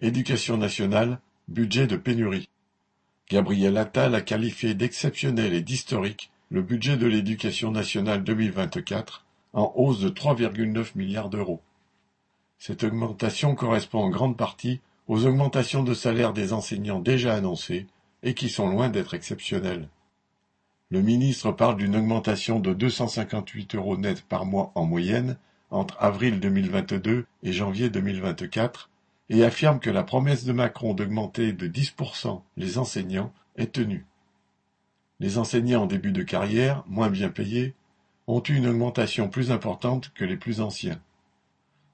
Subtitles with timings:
[0.00, 2.48] Éducation nationale, budget de pénurie.
[3.28, 9.98] Gabriel Attal a qualifié d'exceptionnel et d'historique le budget de l'éducation nationale 2024, en hausse
[9.98, 11.60] de 3,9 milliards d'euros.
[12.60, 17.88] Cette augmentation correspond en grande partie aux augmentations de salaire des enseignants déjà annoncées
[18.22, 19.88] et qui sont loin d'être exceptionnelles.
[20.90, 25.38] Le ministre parle d'une augmentation de 258 euros net par mois en moyenne
[25.72, 28.90] entre avril 2022 et janvier 2024
[29.30, 34.06] et affirme que la promesse de Macron d'augmenter de 10% les enseignants est tenue.
[35.20, 37.74] Les enseignants en début de carrière, moins bien payés,
[38.26, 41.00] ont eu une augmentation plus importante que les plus anciens.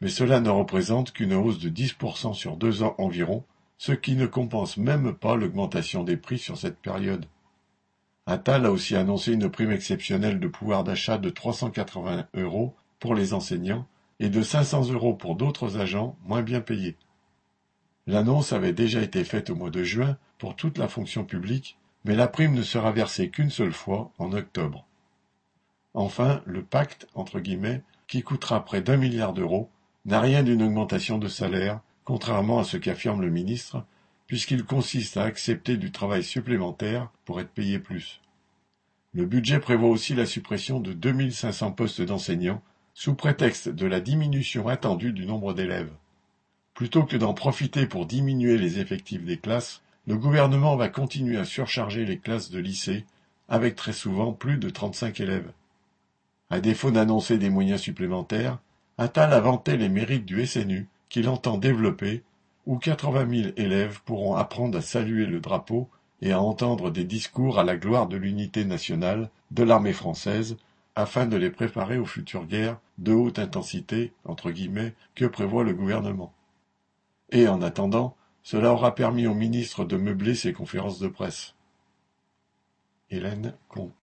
[0.00, 3.44] Mais cela ne représente qu'une hausse de 10% sur deux ans environ,
[3.78, 7.26] ce qui ne compense même pas l'augmentation des prix sur cette période.
[8.26, 13.34] Attal a aussi annoncé une prime exceptionnelle de pouvoir d'achat de 380 euros pour les
[13.34, 13.86] enseignants
[14.20, 16.96] et de 500 euros pour d'autres agents moins bien payés.
[18.10, 22.16] L'annonce avait déjà été faite au mois de juin pour toute la fonction publique, mais
[22.16, 24.84] la prime ne sera versée qu'une seule fois, en octobre.
[25.94, 29.70] Enfin, le pacte, entre guillemets, qui coûtera près d'un milliard d'euros,
[30.06, 33.84] n'a rien d'une augmentation de salaire, contrairement à ce qu'affirme le ministre,
[34.26, 38.20] puisqu'il consiste à accepter du travail supplémentaire pour être payé plus.
[39.12, 42.60] Le budget prévoit aussi la suppression de 2500 postes d'enseignants,
[42.92, 45.92] sous prétexte de la diminution attendue du nombre d'élèves.
[46.80, 51.44] Plutôt que d'en profiter pour diminuer les effectifs des classes, le gouvernement va continuer à
[51.44, 53.04] surcharger les classes de lycée,
[53.50, 55.52] avec très souvent plus de 35 élèves.
[56.48, 58.60] À défaut d'annoncer des moyens supplémentaires,
[58.96, 62.22] Attal a vanté les mérites du SNU qu'il entend développer
[62.64, 65.86] où 80 000 élèves pourront apprendre à saluer le drapeau
[66.22, 70.56] et à entendre des discours à la gloire de l'unité nationale de l'armée française
[70.96, 75.74] afin de les préparer aux futures guerres de haute intensité entre guillemets que prévoit le
[75.74, 76.32] gouvernement.
[77.32, 81.54] Et en attendant, cela aura permis au ministre de meubler ses conférences de presse.
[83.10, 83.94] Hélène Comte